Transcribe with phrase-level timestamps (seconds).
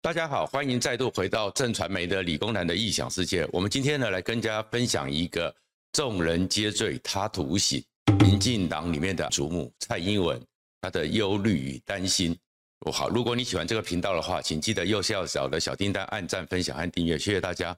[0.00, 3.46] 大家好，欢迎再度回到正传媒的理工男的异想世界。
[3.52, 5.52] 我们今天呢，来跟大家分享一个
[5.92, 7.84] 众人皆醉他独醒，
[8.20, 10.40] 民进党里面的主母蔡英文
[10.80, 12.34] 她的忧虑与担心。
[12.92, 17.76] 好，如果你喜欢这个频道的话，请记得右下角的小叮当按赞、分享和订阅，谢谢大家。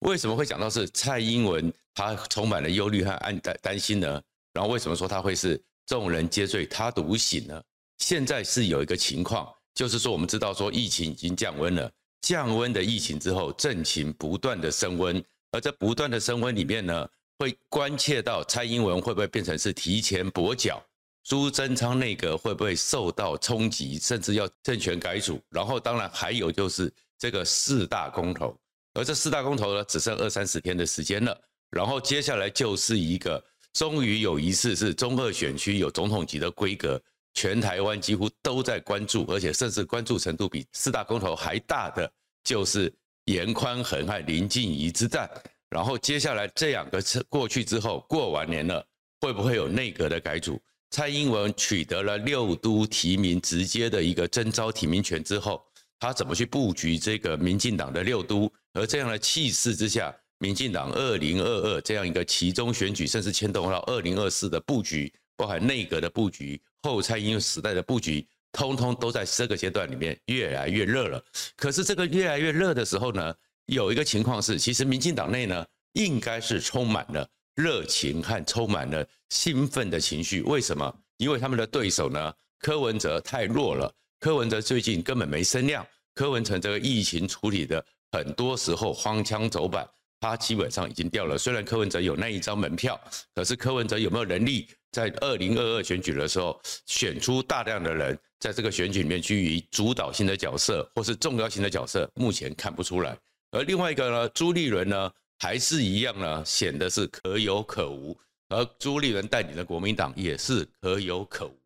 [0.00, 4.20] 为什么会讲到是蔡英文她充满了忧虑和暗担担心呢？
[4.52, 7.62] 然后为什么说她会是众人皆醉他独醒呢？
[7.98, 9.48] 现在是有一个情况。
[9.74, 11.90] 就是说，我们知道说疫情已经降温了，
[12.22, 20.82] 降温的疫情之后，政情不断的升温，而在不断的升温里面呢，会关切到蔡英文会不会变成是提前跛脚，
[21.24, 28.54] 朱贞昌内阁会不会受到冲击，甚至要政权改组，然后当然还有就是这个四大公投，
[28.94, 31.40] 而这四大公投呢，只剩二三十天的时间了，
[31.70, 37.00] 然后接下来就是一个终于有一次是中二选区有总统级的规格。
[37.34, 42.10] 全台湾几乎都在关注，而且甚至关注程度比四大公投还大的，
[42.44, 42.92] 就是
[43.26, 45.30] 严宽恒和林静怡之战。
[45.68, 48.84] 然后接下来这两个过去之后，过完年了，
[49.20, 50.60] 会不会有内阁的改组？
[50.90, 55.64] 蔡英文取得了六都提名直接的一个征召提名权之后，
[56.00, 58.52] 他怎么去布局这个民进党的六都？
[58.72, 66.60] 而这样的气势之下，民进党二零二二这样一个其中选举，甚至牵动到二零二四的布局，包含内阁的布局。
[66.82, 71.22] 后蔡英文时代的布局，通通都在这个阶段里面越来越热了。
[71.56, 73.34] 可是这个越来越热的时候呢，
[73.66, 80.42] 有一个情况是，其实民进党内呢，应该是充满了热情和充满了兴奋的情绪。
[80.42, 80.92] 为什么？
[81.18, 83.92] 因为他们的对手呢，柯文哲太弱了。
[84.18, 85.86] 柯文哲最近根本没声量。
[86.14, 89.88] 柯文哲这个疫情处理的很多时候荒腔走板，
[90.20, 91.38] 他基本上已经掉了。
[91.38, 93.00] 虽然柯文哲有那一张门票，
[93.34, 94.68] 可是柯文哲有没有能力？
[94.92, 103.16] 在二零二二选举的时候，选出大量的人，在这个选举里面居于主导性的角色或是重要性的角色，目前看不出来。
[103.52, 108.18] 而另外一个呢，朱立伦呢，还是一样呢，显得是可有可无。
[108.48, 111.56] 而朱立伦带领的国民党也是可有可无。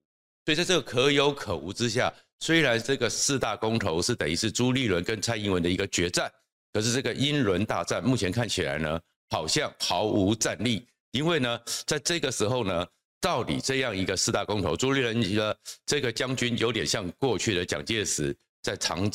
[0.45, 6.31] 所以在这个可有可无之下，虽然这个四大公投是等于是朱立伦跟蔡英文的一个决战，
[6.75, 9.01] 可是这个英伦大战目前看起来呢，
[9.31, 10.87] 好像毫无战力。
[11.13, 12.87] 因为呢，在这个时候呢。
[13.25, 19.11] 到底这样一个四大公投，朱立伦的这个将军有点像过去的蒋介石在长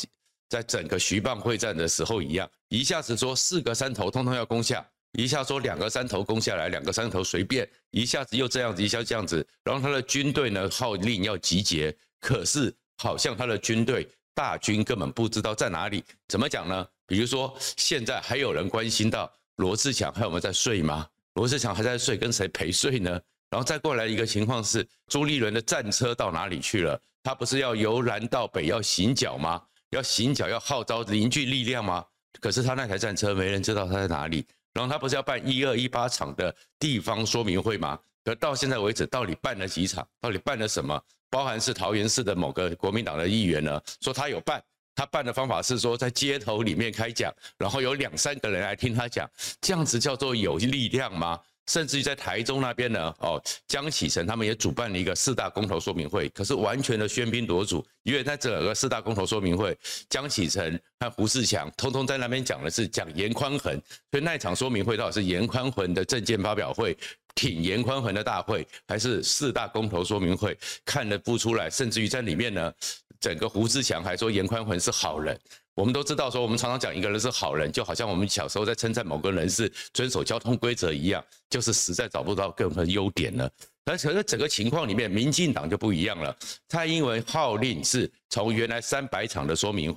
[0.48, 16.02] 在整个徐蚌会战的时候一样，一下子说四个山头通通要攻下，一下说两个山头攻下来，两个山头随便，一下子又这样子，一下这样子，然后他的军队呢号令要集结，可是好像他的军队大军根本不知道在哪里。
[16.26, 16.84] 怎么讲呢？
[17.06, 21.06] 比如说现在还有人关心到罗志强还有没有在睡吗？
[21.34, 23.20] 罗志强还在睡，跟谁陪睡呢？
[23.50, 27.00] 然后再过来一个情况是，朱立伦的战车到哪里去了？
[27.22, 29.60] 他不是要由南到北要行脚吗？
[29.90, 32.04] 要行脚要号召凝聚力量吗？
[32.40, 34.46] 可是他那台战车没人知道他在哪里。
[34.72, 37.98] 然后他不是要办一二一八场的地方说明会吗？
[38.24, 40.06] 可到现在为止，到底办了几场？
[40.20, 41.02] 到底办了什么？
[41.28, 44.62] 包含是桃园市的某个国民党的议员呢，说他有办，
[44.94, 49.28] 他办的方法是说在街头里面开讲，然后有两三个人来听他讲，
[49.60, 51.38] 这样子叫做有力量吗？
[51.70, 66.98] 甚至于在台中那边呢，哦，江启臣他们也主办了一个四大公投说明会，可是完全的喧宾夺主，因为在整个四大公投说明会，江启臣和胡志强通通在那边讲的是讲严宽恒，所以那一场说明会到底是严宽恒的政见发表会，
[67.36, 72.74] 挺严宽恒的大会，还是四大公投说明会，看得不出来，甚至于在里面呢，
[73.20, 75.38] 整个胡志强还说严宽宏是好人。
[75.74, 83.50] 我们都知道，说我们常常讲一个人是好人，就好像我们小时候在称赞某个人是遵守交通规则一样，就是实在找不到任何优点了。
[83.86, 86.36] 而且在整个情况里面，民进党就不一样了。
[86.68, 89.96] 蔡英文号令是从原来三百场的说明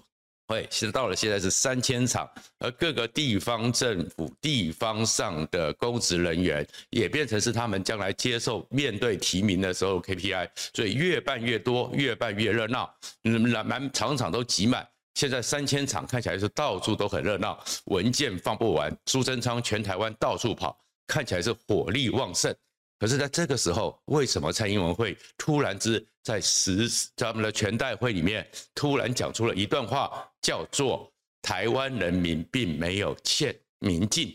[0.53, 12.93] 会，其实到了现在是三千场，而各个地方政府、地方上的公职人员也变成是他们将来接受面对提名的时候 KPI，所以越办越多，越办越热闹，
[13.23, 14.87] 嗯，满场场都挤满。
[15.15, 22.55] 现在三千场看起来是到处都很热闹，文件放不完，苏贞昌全台湾到处跑，看起来是火力旺盛。
[22.99, 31.11] 可是，在这个时候，为什么蔡英文会突然之在十咱们的全代会里面突然讲出了一段话，叫做
[31.43, 34.33] “台湾人民并没有欠民进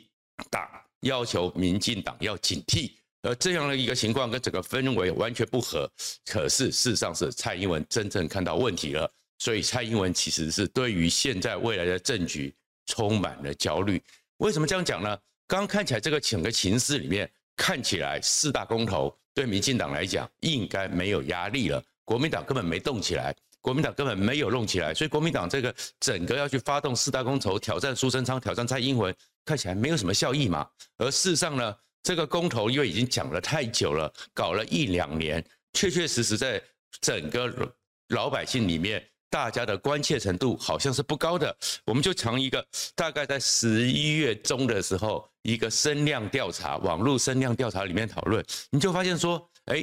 [0.51, 0.69] 党，
[1.01, 2.93] 要求民进党要警惕”，
[3.23, 5.91] 而这样的一个情况跟整个氛围完全不合。
[6.27, 9.11] 可是，事实上是蔡英文真正看到问题了。
[9.39, 12.53] 所以蔡英文其实是对于现在未来的政局
[12.87, 14.03] 充满了焦虑。
[14.39, 15.17] 为什么这样讲呢？
[15.47, 21.81] 刚刚看起来这个整个情势里面，看起来四大公投对民进党来讲应该没有压力了。
[22.05, 29.15] 国民党根本没动起来，国民党根本没有弄起来，所以国民党这个整个要去发动四大公投，挑战苏贞昌，挑战蔡英文，
[29.45, 30.69] 看起来没有什么效益嘛。
[30.97, 35.45] 而事实上呢，这个公投因为已经讲了太久了，搞了一两年，
[35.75, 36.61] 确确实实在
[37.01, 37.73] 整个
[38.09, 39.01] 老百姓里面，
[39.31, 41.57] 大家的关切程度好像是不高的。
[41.85, 49.83] 我们就从一个大概在十一月中的时候，一个声量调查，网络声量调查里面讨论，你就发现说，哎，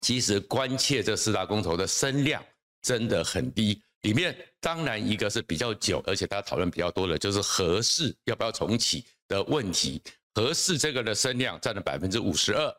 [0.00, 2.44] 其实关切这四大公投的声量
[2.82, 3.80] 真的很低。
[4.02, 10.02] 里面当然一个是比较久，而且大家讨论比较多的，就是核四要不要重启的问题。
[10.34, 12.74] 核四这个的声量占了百分之五十二，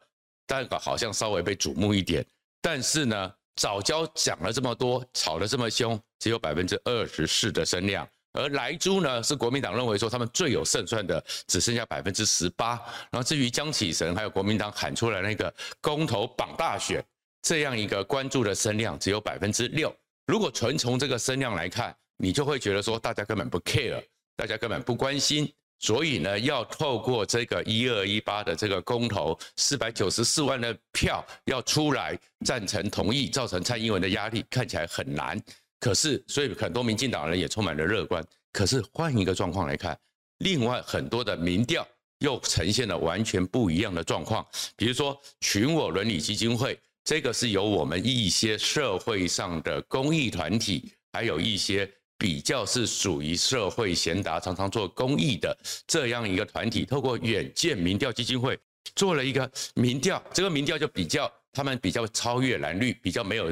[0.46, 2.26] 但好像稍微被瞩目一点。
[2.62, 8.06] 但是呢，早教讲了这么多，吵了这么凶，只有百分之二十四的声量。
[8.34, 12.80] 而莱猪呢，是国民党认为说他们最有胜算的，只剩下百分之十八。
[13.12, 17.04] 然后至于江启臣还有国民党喊出来那个公投绑大选
[17.42, 19.94] 这样一个关注的声量，只有百分之六。
[20.28, 24.02] 如果纯从这个声量来看，你就会觉得说大家根本不 care，
[24.36, 25.52] 大家根本不关心。
[25.80, 35.42] 所以呢，要透过这个一二一八的这个公投，四百九十四万的票要出来赞成同意，造成蔡英文的压力看起来很难。
[35.82, 38.26] 可是，所以很多民进党人也充满了乐观。
[38.54, 40.00] 可是换一个状况来看，
[40.38, 41.86] 另外很多的民调
[42.20, 44.46] 又呈现了完全不一样的状况。
[44.78, 51.92] 比如说群我伦理基金会，这个是由我们一些社会上的公益团体，还有一些。
[52.22, 55.58] 比较是属于社会贤达，常常做公益的
[55.88, 58.56] 这样一个团体，透过远见民调基金会
[58.94, 63.50] 做了一个民调，这个民调就比较他们比较超越蓝绿，比较没有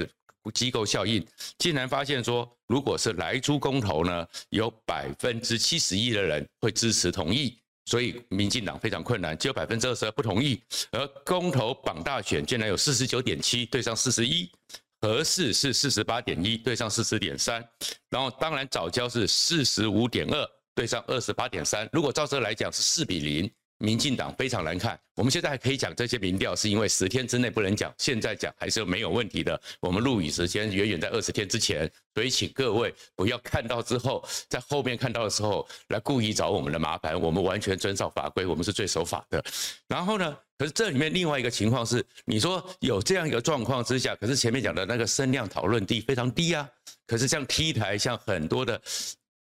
[0.53, 1.25] 机构效应，
[1.57, 14.49] 竟然发现说，如果是来猪公投呢，有百分之七十一的人会支持同意，所以民进党非常困难，只有百分之二十二不同意，而公投绑大选竟然有四十九点七对上四十一。
[15.01, 17.65] 核四是四十八点一对上四十点三，
[18.09, 20.45] 然后当然藻礁是四十五点二
[20.75, 21.87] 对上二十八点三。
[21.93, 23.49] 如果照这来讲是四比零，
[23.79, 24.97] 民进党非常难看。
[25.15, 29.59] 我们现在还可以讲这些民调，是因为十天之内不能讲，现在讲还是没有问题的。
[29.81, 37.19] 我们录影时间远远在二十天之前，所以请各位不要看到之后，在后面看到的时候来故意找我们的麻烦。
[37.19, 39.43] 我们完全遵照法规，我们是最守法的。
[39.87, 40.37] 然后呢？
[40.57, 46.69] 可是这里面另外一个情况是，你说有这样一个状况之下，可是前面讲的那个声量讨论低非常低啊。
[47.07, 48.81] 可是像 T 台，像很多的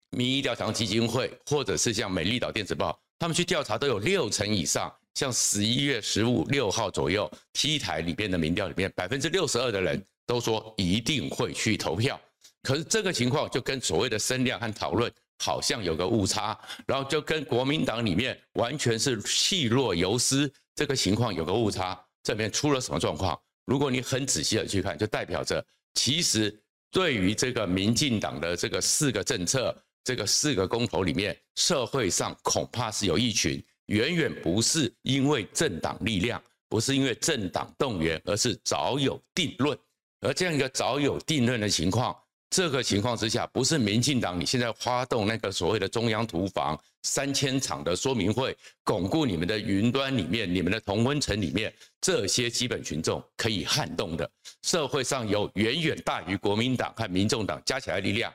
[0.10, 4.94] 民意调查基金会，或者是像美丽岛电子报，他们去调查都有六成以上。
[5.15, 12.19] 像十一月十五六号左右，T 台里边的民调里面，百分之六十二的人都说一定会去投票。
[12.62, 15.09] 可是这个情况就跟所谓的声量和讨论
[15.39, 20.51] 好像有个误差，然后就跟国民党里面完全是气若游丝。
[20.75, 23.39] 这个情况有个误差，这边出了什么状况？
[23.65, 26.53] 如果你很仔细的去看，就代表着其实
[26.91, 29.73] 对于这个民进党的这个四个政策，
[30.05, 39.77] 这个四个公投里面，社会上恐怕是有一群远远不是因为政党力量，不是因为政党动员，而是早有定论。
[40.21, 42.15] 而这样一个早有定论的情况。
[42.51, 54.29] 这个情况之下，不是民进党你现在发动那个所谓的中央图房三千场的说明会，巩固你们的云端里面、你们的同温层里面这些基本群众可以撼动的。
[54.61, 58.31] 社会上有远远大于国民党和民众党加起来力量，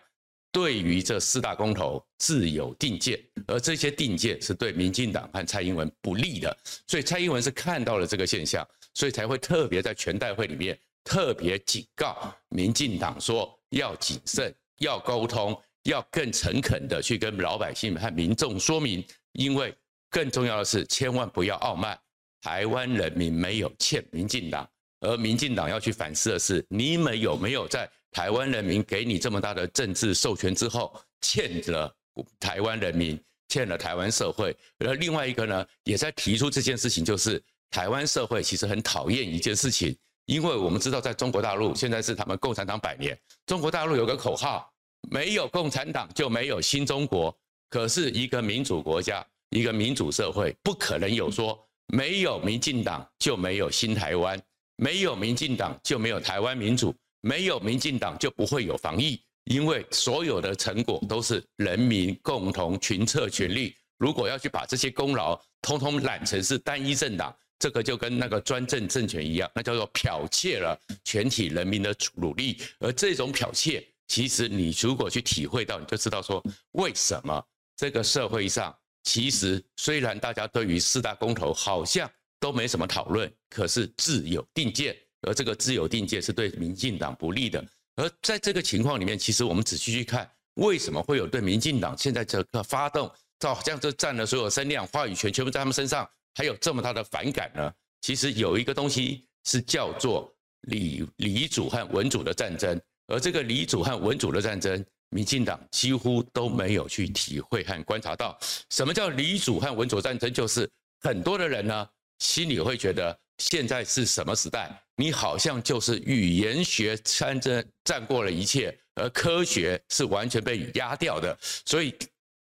[0.52, 6.56] 对于这四大公投自有定见，而这些定见是对民进党和蔡英文不利的。
[6.86, 13.56] 所以蔡英文是看到了这个现象，所以才会特别在全代会里面特别警告民进党说。
[13.70, 19.72] 要谨慎，要沟通，要更诚恳的去跟老百姓和民众说明，因为
[20.10, 21.96] 更重要的是，千万不要傲慢。
[22.42, 31.94] 台湾人民没有欠民进党，而民进党要去反思的是，你们有没有在台湾人民给你这么大的政治授权之后，欠了
[32.38, 34.56] 台湾人民，欠了台湾社会。
[34.78, 39.96] 而另外一个呢，也在提出这件事情，就是台湾社会其实很讨厌一件事情。
[40.26, 43.18] 因为我们知道，在中国大陆现在是他们共产党百年。
[43.46, 44.72] 中国大陆有个口号：
[45.10, 47.36] 没有共产党就没有新中国。
[47.68, 54.40] 可是，一个民主国家、一个民主社会，不可能有说没有民进党就没有新台湾，
[54.76, 59.20] 没有民进党就没有台湾民主，没有民进党就不会有防疫。
[59.44, 63.74] 因为所有的成果都是人民共同群策群力。
[63.98, 67.34] 如果要去把这些功劳通通揽成是单一政党。
[67.58, 70.74] 这个就跟那个专政政权一样，那叫做剽窃了
[71.04, 72.56] 全体人民的努力。
[72.78, 77.46] 而这种剽窃，其实你如果去体会到，你就知道说，为什么
[77.76, 87.64] 这个社会上，其实虽然大家对于四大公投好像都没什么讨论，可是自有定见，而这个自由定界是对民进党不利的。
[87.96, 97.70] 而在这个情况里面，其实我们仔细去看，为什么会有对民进党现在这个发动，照这样子占了所有声量、话语权，全部在他们身上，还有这么大的反感呢？
[98.00, 108.38] 其实有一个东西是叫做李李主和文主的战争，而这个李主和文主的战争，民进党几乎都没有去体会和观察到。
[108.70, 110.32] 什么叫李主和文主战争？
[110.32, 111.88] 就是很多的人呢，
[112.20, 113.18] 心里会觉得。
[113.40, 114.70] 现在是什么时代？
[115.00, 121.34] 你好像就是语言学战争占过了一切，而科学是完全被压掉的。
[121.40, 121.96] 所以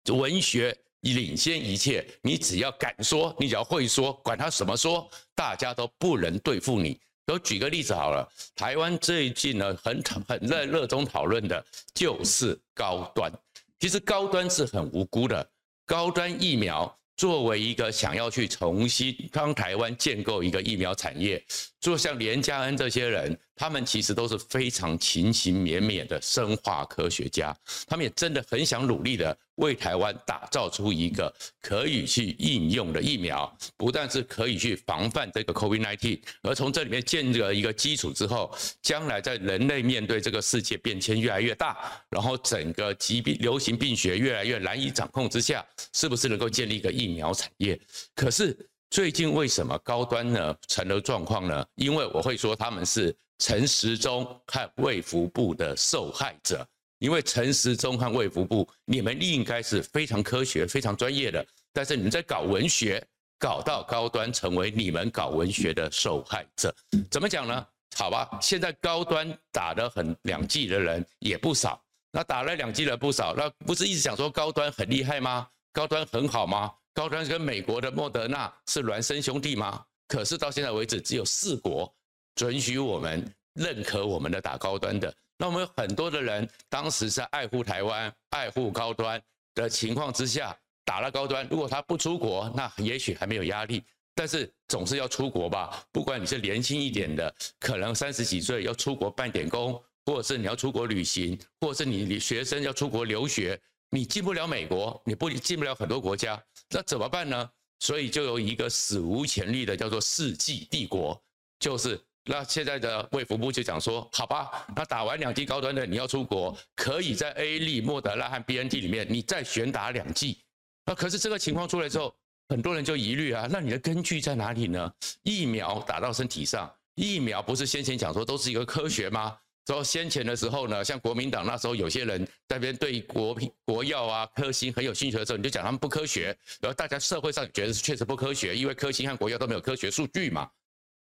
[0.10, 7.00] 文学领先一切，你只要敢说，你只要会说，管他什么说，大家都不能对付你。
[7.26, 13.34] 我举个例子好了，台湾最近呢很很热热衷讨论的就是高端。
[13.80, 15.50] 其实高端是很无辜的，
[15.88, 16.96] 高端疫苗。
[17.16, 21.44] 作为一个想要去重新帮台湾建构一个疫苗产业，
[21.80, 27.56] 就像连家恩这些人，他们其实都是非常勤勤勉勉的生化科学家，
[27.88, 41.78] 他们也真的很想努力的为台湾打造出一个可以去应用的疫苗，不但是可以去防范这个 COVID-19，而从这里面建立了一个基础之后，将来在人类面对这个世界变迁越来越大，
[42.10, 47.80] 然后整个疾病流行病学越来越难以掌控之下，是不是能够建立一个疫苗产业？
[48.16, 48.58] 可是
[48.90, 51.66] 最近为什么高端呢成了状况呢？
[51.76, 56.66] 因为我会说他们是陈时中和卫福部的受害者。
[57.00, 63.06] 因为陈时中和卫福部，你们应该是非常科学、非常专业的，但是你们在搞文学，
[63.38, 66.74] 搞到高端成为你们搞文学的受害者，
[67.12, 67.68] 怎么讲呢？
[67.98, 75.46] 好吧，现在高端打得很两剂的人也不少，那打了两剂的不少，那不是一直讲说高端很厉害吗？
[75.74, 76.72] 高端很好吗？
[76.94, 79.84] 高端跟美国的莫德纳是孪生兄弟吗？
[80.08, 81.94] 可是到现在为止，只有四国
[82.36, 83.24] 准许我们
[83.54, 85.14] 认可我们的打高端的。
[85.38, 89.22] 那我们有很多的人当时在爱护台湾、爱护高端
[89.56, 91.46] 的情况之下打了高端。
[91.50, 93.84] 如果他不出国，那也许还没有压力，
[94.16, 95.84] 但是总是要出国吧？
[95.92, 99.74] 不管你是年轻一点的，可能三十几岁要出国办点工，
[100.06, 103.60] 或者是你要出国旅行，或者是你学生要出国留学，
[103.90, 107.50] 你进不了美国，你不进不了很多国家，那怎么办呢？
[107.80, 111.22] 所以就有一个史无前例的叫做世纪帝国，
[111.60, 112.00] 就是。
[112.26, 120.38] 那现在的卫福部就讲说，好吧，那打完两剂高端的，你要出国，可以在 A 利、莫德拉和 BNT 里面，你再选打两剂。
[120.86, 122.16] 那可是这个情况出来之后，
[122.50, 124.94] 很多人就疑虑啊，那你的根据在哪里呢？
[125.24, 129.38] 疫苗打到身体上，疫苗不是先前讲说都是一个科学吗？
[129.66, 140.50] 说先前的时候呢，像国民党那时候有些人在那边对国品国药啊、科兴很有兴趣的时候，你就讲他们不科学，然后大家社会上觉得是确实不科学，因为科兴和国药都没有科学数据嘛。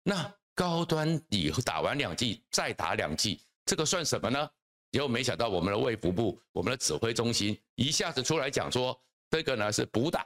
[0.03, 4.49] 那高端以后打完两剂再打两剂，这个算什么呢？
[4.91, 8.95] 结果没想到我们的卫福部、我们的指挥中心一下子出来讲说，
[9.31, 10.25] 这个呢是补打，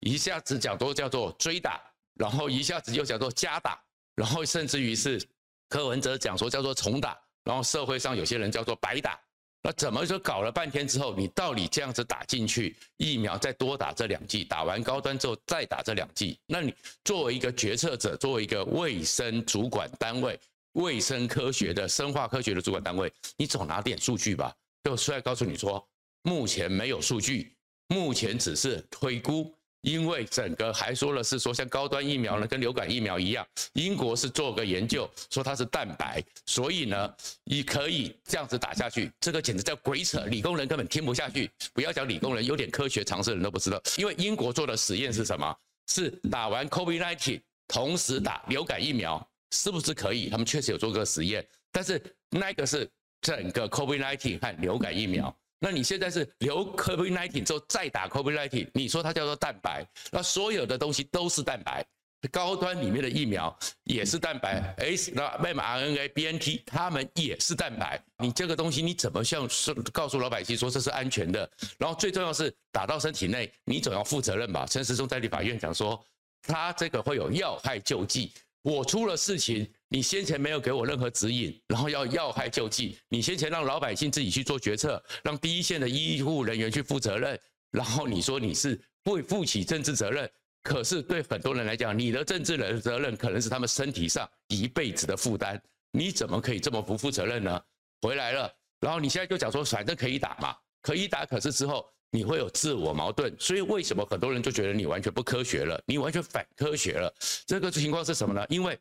[0.00, 1.78] 一下子讲说叫做追打，
[2.14, 3.78] 然后一下子又讲做加打，
[4.14, 5.22] 然后甚至于是
[5.68, 9.20] 柯文哲讲说叫做重打，然后社会上有些人叫做白打。
[9.68, 20.40] 那怎么说搞了半天之后，你到底这样子打进去疫苗，再多打这两剂，打完高端之后再打这两剂，那你作为一个决策者，作为一个卫生主管单位、
[20.72, 24.50] 卫生科学的生化科学的主管单位，你总拿点数据吧？
[24.84, 25.86] 就出来告诉你说，
[26.22, 27.54] 目前没有数据，
[27.88, 29.54] 目前只是推估。
[29.82, 41.50] 因为整个还说了是说像高端疫苗呢，跟流感疫苗一样，英国是做个研究说它是蛋白，所以呢，你可以这样子打下去，这个简直叫鬼扯，理工人根本听不下去。
[41.72, 43.80] 不要讲理工人，有点科学常识的人都不知道。
[43.96, 45.56] 因为英国做的实验是什么？
[45.86, 50.28] 是打完 COVID-19 同时打流感疫苗，是不是可以？
[50.28, 52.86] 他们确实有做个实验，但是那个是
[53.22, 55.34] 整个 COVID-19 和流感疫苗。
[55.60, 61.84] 那你现在是留 COVID-19 之后再打 COVID-19，你说它叫做蛋白，那所有的东西都是蛋白，
[62.30, 71.48] 高端里面的疫苗也是蛋白，S 那 mRNA、BNT 它们也是蛋白，你这个东西你怎么向说告诉老百姓说这是安全的？
[71.78, 74.66] 然后最重要是打到身体内，你总要负责任吧？
[74.66, 76.00] 陈时中在立法院讲说，
[76.42, 78.32] 他这个会有要害救济。
[78.68, 90.30] 我出了事情，你先前没有给我任何指引，然后要要害救济，你先前让老百姓自己去做决策，让第一线的医护人员去负责任，然后你说你是不负起政治责任，
[90.62, 95.58] 可是对很多人来讲，你的政治的责任可能是他们身体上一辈子的负担，
[95.92, 97.58] 你怎么可以这么不负责任呢？
[98.02, 101.88] 回来了，然后你现在就讲说反正可以打嘛，可以打，可是之后。
[102.10, 105.80] 你会有自我矛盾，所以为什么很多人就觉得你完全不科学了？
[105.86, 107.12] 你完全反科学了？
[107.46, 108.44] 这个情况是什么呢？
[108.48, 108.78] 因为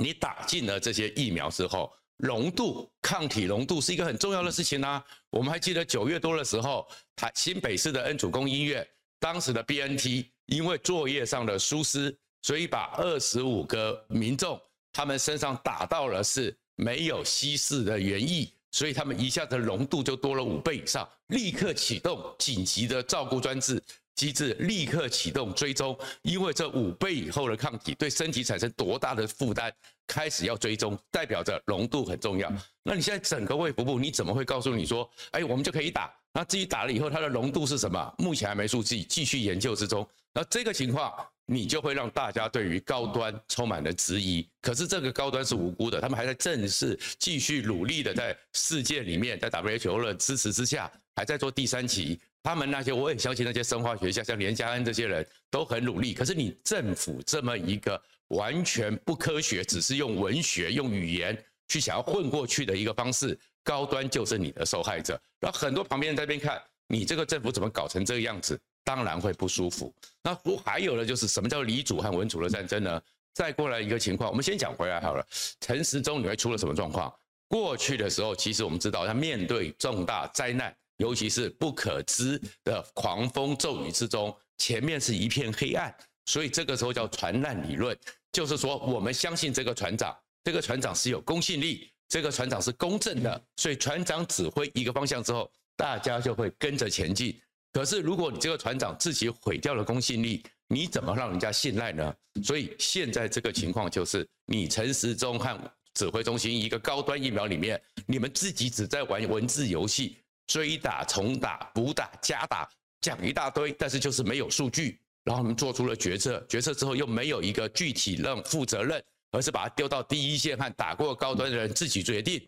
[0.00, 5.04] 你打进了这些疫苗之后，浓度、抗体浓度是一个很重要的事情啊。
[5.30, 8.86] 我们还记得九月多的时候，台新北市的恩主公医院
[9.20, 14.60] 当时的 BNT 因为作业上的疏失，所以把二十五个民众
[14.92, 23.80] 他们身上打到了是没有稀释的原液，所以他们一下子浓度就多了五倍以上，立刻启动紧急的照顾专制。
[24.16, 29.72] 机制立刻启动追踪，因为这五倍以后的抗体对身体产生多大的负担，
[30.08, 32.52] 开始要追踪，代表着浓度很重要。
[32.84, 36.12] 那你现在整个卫福部，你怎么会告诉你说，哎，我们就可以打？
[36.32, 38.14] 那至于打了以后它的浓度是什么？
[38.18, 40.08] 目前还没数据，继续研究之中。
[40.34, 41.14] 那这个情况，
[41.46, 44.46] 你就会让大家对于高端充满了质疑。
[44.60, 52.20] 可是这个高端是无辜的，他们还在正式继续努力的在世界里面，在 WHO 的支持之下，还在做第三期。
[52.42, 56.12] 他们那些，我也相信那些生化学家，像连家恩这些人都很努力。
[56.12, 57.98] 可是你政府这么一个
[58.28, 65.18] 完全不科学，只是用文学、用语言去想要混过去的一个方式，高端就是你的受害者。
[65.38, 69.92] 然后很多旁边人在边看你这个政府怎么搞成这个样子，当然会不舒服。
[70.22, 73.02] 那还有呢，就是什么叫理主和文主的战争呢？
[73.32, 75.26] 再过来一个情况，我们先讲回来好了。
[75.60, 77.12] 陈时中你会出了什么状况？
[77.48, 80.72] 过去的时候，其实我们知道他面对重大灾难。
[80.98, 85.92] 尤其是不可知的狂风骤雨之中，前面是一片黑暗，
[86.26, 87.98] 所以这个时候叫船难理论，
[88.30, 97.36] 就是说我们相信这个船长，这个船长是有公信力，这个船长是公正的，所以船长指挥一个方向之后，大家就会跟着前进。
[97.74, 102.14] 可是如果你这个船长自己毁掉了公信力，你怎么让人家信赖呢？
[102.42, 105.60] 所以现在这个情况就是，你陈时中和
[105.92, 110.16] 指挥中心一个高端疫苗里面，你们自己只在玩文字游戏。
[110.46, 112.68] 追打、重打、补打、加打，
[113.00, 115.00] 讲一大堆，但是就是没有数据。
[115.24, 122.46] 然后我们做出了决策，决策之后又没有一个具体让负责任，而是把它丢到第一线和打过高端的人自己决定。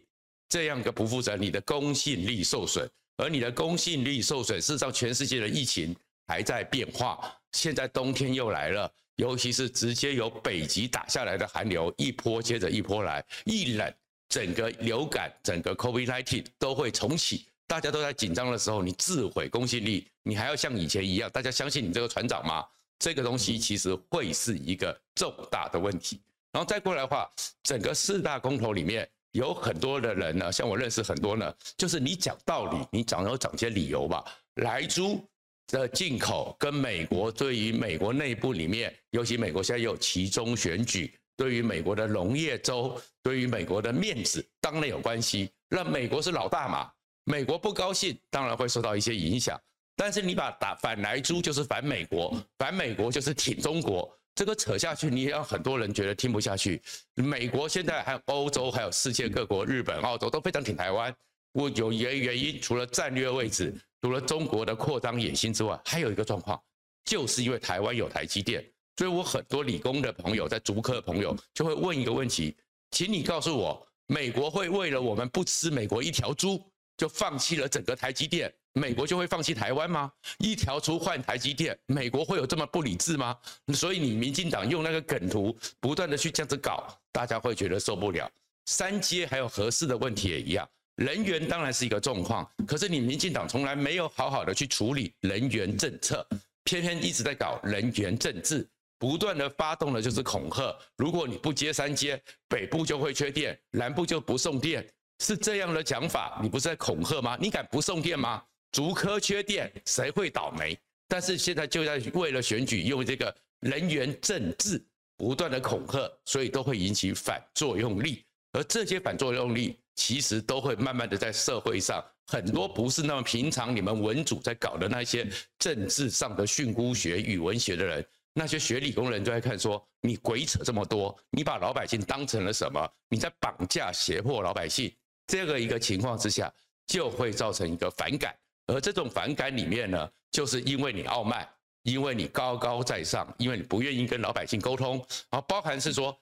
[0.50, 5.96] 这样个不负责，你的公信力受损，而你的公信力受损，事实上全世界的疫情
[6.26, 7.32] 还在变化。
[7.52, 13.94] 现在冬天又来了，尤其是直接由北极打下来的寒流，一波接着一波来，一冷，
[14.28, 17.46] 整个流感、整个 COVID-19 都会重启。
[17.66, 22.64] 大家都在紧张的时候，你自毁公信力，你还要像以前一样，大家相信你这个船长吗？
[22.98, 26.20] 这个东西其实会是一个重大的问题。
[26.52, 27.30] 然后再过来的话，
[27.62, 34.24] 整个四大公投里面有很多的人呢，像我认识很多呢，就是你讲道理，你讲要讲些理由吧。
[34.56, 35.22] 莱猪
[35.68, 45.50] 的进口跟美国对于美国内部里面，尤其美国现在有其中选举，对于美国的农业州，对于美国的面子当然有关系。
[45.68, 46.90] 那美国是老大嘛？
[47.24, 49.60] 美国不高兴，当然会受到一些影响。
[49.96, 56.80] 但是你把打反莱猪就是反美国，反美国就是挺中国，这个扯下去，你也让很多人觉得听不下去。
[57.14, 61.12] 美国现在还有欧洲，还有世界各国，日本、澳洲都非常挺台湾。
[61.52, 66.62] 我有原原因，除了战略位置，除了中国的扩张野心之外，还有一个状况，
[67.06, 68.62] 就是因为台湾有台积电，
[68.98, 72.54] 所以我很多理工的朋友，在竹科的朋友就会问一个问题，
[72.90, 76.62] 请你告诉我，美国会为了我们不吃美国一条猪？
[76.96, 80.10] 就放弃了整个台积电，美国就会放弃台湾吗？
[80.38, 83.36] 一条猪换台积电，美国会有这么不理智吗？
[83.74, 88.30] 所以你民进党用那个梗图不断的去这样子搞，大家会觉得受不了。
[88.66, 96.26] 三阶还有核四的问题也一样，人员当然是一个状况，可是你民进党从来没有好好的去处理人员政策，
[96.64, 98.66] 偏偏一直在搞人员政治，
[98.98, 100.76] 不断的发动的就是恐吓。
[100.96, 104.84] 如果你不接三接，北部就会缺电，南部就不送电。
[105.18, 107.36] 是这样的讲法，你不是在恐吓吗？
[107.40, 108.42] 你敢不送电吗？
[108.72, 110.78] 竹科缺电，谁会倒霉？
[111.08, 114.84] 但是现在就在为了选举，用这个人员政治
[115.16, 118.24] 不断的恐吓，所以都会引起反作用力。
[118.52, 125.26] 而这些反作用力，其实都会慢慢的在社会上，很多不是那么平常，你们文组在搞的那些
[125.58, 132.86] 政治上的训诂学、语文学的人，那些学理工人都在看说，你鬼扯这么多，你把老百姓当成了什么？
[133.08, 134.92] 你在绑架、胁迫老百姓。
[135.26, 136.52] 这个一个情况之下，
[136.86, 138.34] 就会造成一个反感，
[138.66, 141.48] 而这种反感里面呢，就是因为你傲慢，
[141.82, 146.16] 因为你高高在上，因为你不愿意跟老百姓沟通，啊，包含是说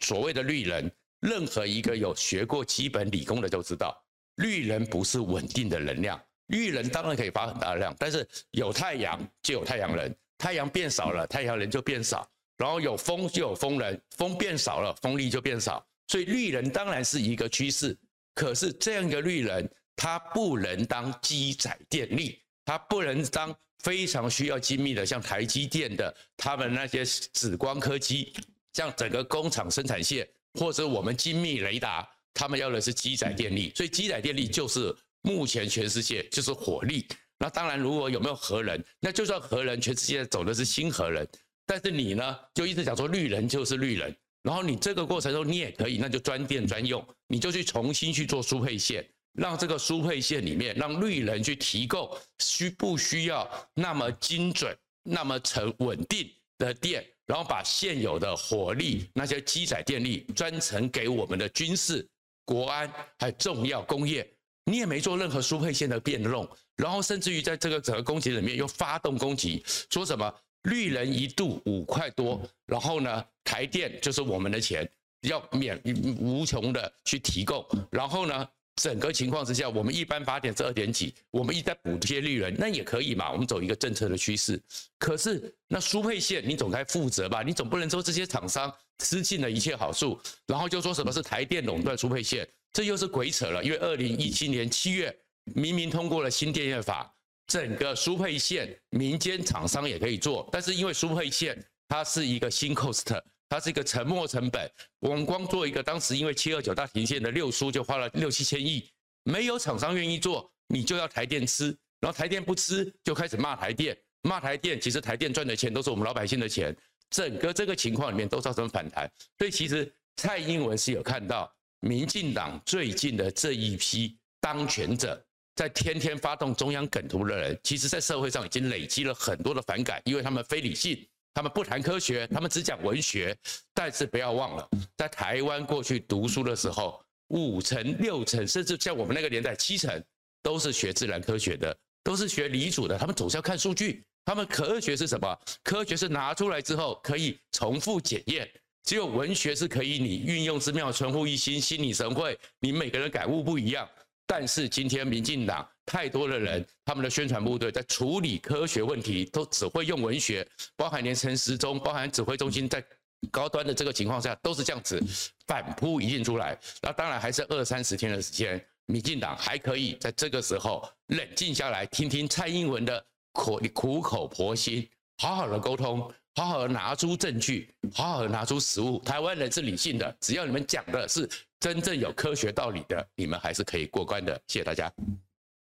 [0.00, 0.90] 所谓的绿人，
[1.20, 4.02] 任何一个有学过基本理工的都知道，
[4.36, 17.96] 绿人不是稳定的能量，绿人当然可以发很大的量，但是有太阳就有太阳人，太阳变少了，太阳人就变少，然后有风就有风人，风变少了，风力就变少，所以绿人当然是一个趋势。
[18.34, 28.32] 可是这样一个绿人，他不能当机载电力，他不能当非常需要精密的，像台积电的他们那些紫光科技，
[28.72, 30.26] 像整个工厂生产线，
[30.58, 37.06] 或者我们精密雷达，他们要的是机载电力，所以机载电力就是目前全世界就是火力。
[37.38, 41.26] 那当然，如果有没有核能，那就算核能，全世界走的是新核能。
[41.66, 56.28] 但是你呢，就一直讲说绿能就是绿能，然后你这个过程中你也可以，那就专电专用，你就去重新去做输配线，让这个输配线里面让绿能去提供需不需要那么精准、那么成稳定
[56.58, 62.04] 的电，然后把现有的火力那些机载电力专程给我们的军事、
[62.44, 64.28] 国安还有重要工业，
[64.64, 70.34] 你也没做任何输配线的变动，然后甚至于在这个整个攻击里面又发动攻击，说什么？
[70.64, 74.88] 绿能一度五块多，然后呢，台电就是我们的钱，
[75.22, 75.80] 要免
[76.20, 84.60] 无穷的去提供，然后呢，整个情况之下，我们一般发电是二点几，我们一直在补贴绿能，那也可以嘛，我们走一个政策的趋势。
[84.98, 87.42] 可是那输配线，你总该负责吧？
[87.42, 93.64] 你总不能说这些厂商吃尽了一切好处，然后就说什么是台电垄断输配线，这又是鬼扯了。
[93.64, 95.12] 因为二零一七年七月
[95.54, 97.12] 明明通过了新电业法。
[97.46, 104.70] 整个输配线，民间厂商也可以做，但是因为输配线它是一个新 cost，它是一个沉没成本。
[105.00, 108.88] 我们光做一个，当时因为七二九大停线的六输就花了六七千亿，
[109.24, 114.80] 没有厂商愿意做，你就要台电吃，然后台电不吃，就开始骂台电，骂台电。
[114.80, 116.74] 其实台电赚的钱都是我们老百姓的钱，
[117.10, 119.10] 整个这个情况里面都造成反弹。
[119.36, 125.22] 所以其实蔡英文是有看到民进党最近的这一批当权者。
[125.54, 133.36] 在天天发动中央梗图的人，其实，在社会上已经累积了很多的反感，因为他们非理性，他们不谈科学，他们只讲文学。
[133.74, 140.02] 但是不要忘了，在台湾过去读书的时候，五成、六成，甚至像我们那个年代七成，
[140.42, 142.96] 都是学自然科学的，都是学理组的。
[142.96, 144.02] 他们总是要看数据。
[144.24, 145.38] 他们科学是什么？
[145.64, 148.48] 科学是拿出来之后可以重复检验。
[148.84, 152.38] 只有文学是可以你运用之妙，存乎一心，心领神会。
[152.60, 153.88] 你每个人感悟不一样。
[154.34, 162.82] 但是今天民进党太多的人，他们的宣传部队在处理科学问题，都只会用文学，包含连陈时中，包含指挥中心在
[163.30, 164.98] 高端的这个情况下，都是这样子
[165.46, 166.58] 反扑一定出来。
[166.80, 178.98] 那当然还是二三十天的时间，民进党还可以在这个时候冷静下来，听听蔡英文的苦苦口婆心，好好的沟通，好好的拿出证据，好好的拿出实物。
[179.00, 181.28] 台湾人是理性的，只要你们讲的是。
[181.62, 184.34] 真正有科学道理的，你们还是可以过关的。
[184.48, 184.92] 谢谢大家。